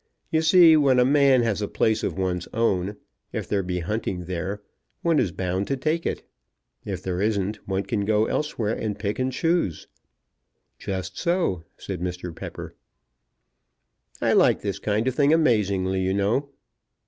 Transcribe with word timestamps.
You 0.31 0.41
see 0.41 0.75
when 0.75 0.97
a 0.97 1.05
man 1.05 1.43
has 1.43 1.61
a 1.61 1.67
place 1.67 2.01
of 2.01 2.17
one's 2.17 2.47
own, 2.55 2.97
if 3.31 3.47
there 3.47 3.61
be 3.61 3.81
hunting 3.81 4.25
there, 4.25 4.59
one 5.03 5.19
is 5.19 5.31
bound 5.31 5.67
to 5.67 5.77
take 5.77 6.07
it; 6.07 6.23
if 6.83 7.03
there 7.03 7.21
isn't, 7.21 7.57
one 7.67 7.83
can 7.83 8.03
go 8.03 8.25
elsewhere 8.25 8.73
and 8.73 8.97
pick 8.97 9.19
and 9.19 9.31
choose." 9.31 9.85
"Just 10.79 11.19
so," 11.19 11.65
said 11.77 12.01
Mr. 12.01 12.35
Pepper. 12.35 12.73
"I 14.19 14.33
like 14.33 14.61
this 14.63 14.79
kind 14.79 15.07
of 15.07 15.13
thing 15.13 15.33
amazingly, 15.33 16.01
you 16.01 16.15
know." 16.15 16.49